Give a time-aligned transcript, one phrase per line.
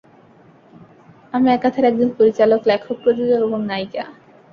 [1.33, 4.03] আমি একাধারে একজন পরিচালক, লেখক, প্রযোজক এবং নায়িকা।